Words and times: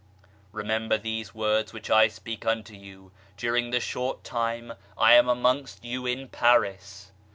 Remember 0.51 0.97
these 0.97 1.35
words 1.35 1.73
which 1.73 1.91
I 1.91 2.07
speak 2.07 2.43
unto 2.43 2.73
you, 2.73 3.11
during 3.37 3.69
the 3.69 3.79
short 3.79 4.23
time 4.23 4.73
I 4.97 5.13
am 5.13 5.29
amongst 5.29 5.85
you 5.85 6.07
in 6.07 6.27
Paris. 6.27 7.11